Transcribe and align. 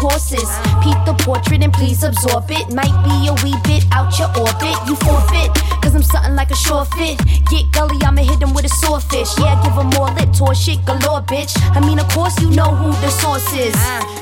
horses. 0.00 0.48
Peep 0.82 0.98
the 1.04 1.14
portrait 1.24 1.62
and 1.62 1.72
please 1.72 2.02
absorb 2.02 2.50
it. 2.50 2.72
Might 2.72 2.94
be 3.04 3.28
a 3.28 3.34
wee 3.44 3.56
bit 3.64 3.84
out 3.92 4.16
your 4.18 4.28
orbit. 4.36 4.76
You 4.88 4.96
forfeit, 4.96 5.52
cause 5.82 5.94
I'm 5.94 6.02
something 6.02 6.34
like 6.34 6.50
a 6.50 6.56
short 6.56 6.88
fit. 6.94 7.18
Get 7.50 7.70
gully, 7.72 7.98
I'ma 8.02 8.22
hit 8.22 8.40
him 8.40 8.54
with 8.54 8.64
a 8.64 8.72
swordfish. 8.80 9.30
Yeah, 9.38 9.60
give 9.62 9.74
him 9.74 9.90
more 9.96 10.10
lip, 10.16 10.32
tour 10.32 10.54
shit 10.54 10.84
galore, 10.86 11.22
bitch. 11.22 11.52
I 11.76 11.80
mean, 11.80 11.98
of 11.98 12.08
course, 12.08 12.34
you 12.40 12.50
know 12.50 12.74
who 12.74 12.90
the 13.04 13.10
source 13.10 13.46
is. 13.52 13.76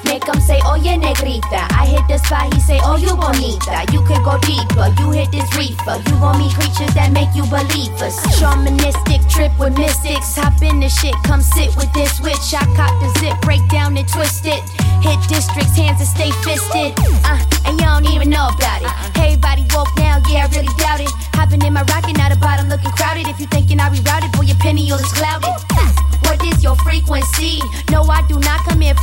Make 0.04 0.24
him 0.24 0.40
say, 0.40 0.60
oh 0.64 0.76
yeah, 0.76 0.96
negrita. 0.96 1.62
I 1.70 1.86
hit 1.86 2.04
the 2.08 2.18
spot, 2.18 2.52
he 2.52 2.60
say, 2.60 2.78
oh 2.82 2.96
you 2.96 3.14
bonita. 3.14 3.86
You 3.92 4.02
could 4.08 4.22
go 4.24 4.38
deeper, 4.42 4.88
you 4.98 5.10
hit 5.12 5.30
this 5.30 5.48
reefer. 5.56 5.96
You 6.08 6.14
gon' 6.18 6.38
meet 6.38 6.54
creatures 6.54 6.92
that 6.94 7.12
make 7.12 7.30
you 7.36 7.44
believe 7.46 7.94
us. 8.02 8.16
Shamanistic 8.40 9.22
trip 9.30 9.52
with 9.58 9.76
mystics. 9.78 10.34
Hop 10.36 10.60
in 10.62 10.80
the 10.80 10.88
shit, 10.88 11.14
come 11.24 11.40
sit 11.40 11.74
with 11.76 11.92
this 11.92 12.20
witch. 12.20 12.54
I 12.54 12.64
cop 12.74 12.92
the 13.00 13.08
zip, 13.20 13.38
break 13.42 13.62
down 13.68 13.77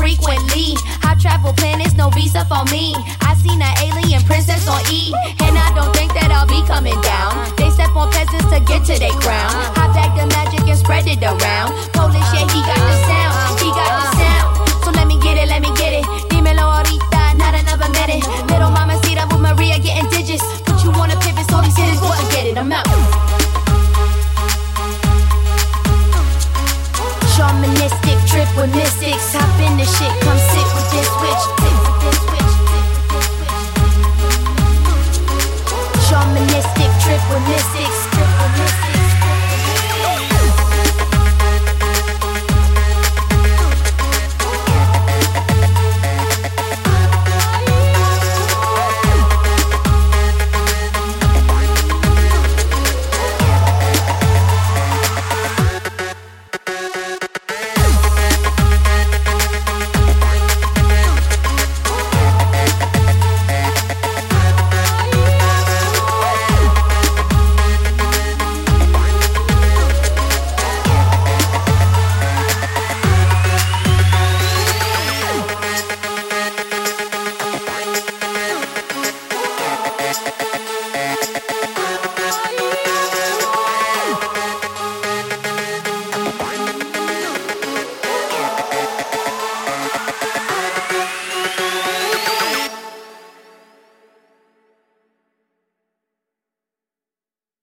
frequently. 0.06 0.78
I 1.02 1.18
travel 1.20 1.52
planets, 1.54 1.96
no 1.96 2.12
visa 2.12 2.46
for 2.46 2.64
me. 2.70 2.94
I 3.26 3.34
seen 3.42 3.60
an 3.60 3.74
alien 3.82 4.22
princess 4.22 4.68
on 4.68 4.82
E, 4.92 5.12
and 5.42 5.58
I 5.58 5.74
don't 5.74 5.96
think 5.96 6.14
that 6.14 6.30
I'll 6.30 6.46
be 6.46 6.62
coming 6.68 7.00
down. 7.02 7.34
They 7.58 7.72
step 7.72 7.96
on 7.96 8.12
peasants 8.12 8.46
to 8.54 8.60
get 8.70 8.86
to 8.86 9.00
their 9.00 9.18
crown. 9.26 9.50
I 9.82 9.90
bag 9.98 10.14
the 10.14 10.28
magic 10.28 10.70
and 10.70 10.78
spread 10.78 11.08
it 11.08 11.24
around. 11.24 11.95